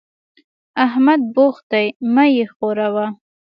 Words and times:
احمد 0.85 1.21
بوخت 1.35 1.63
دی؛ 1.71 1.85
مه 2.13 2.25
يې 2.35 2.45
ښوروه. 2.55 3.05